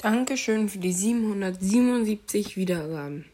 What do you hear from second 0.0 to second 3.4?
Dankeschön für die siebenhundertsiebenundsiebzig Wiedergaben.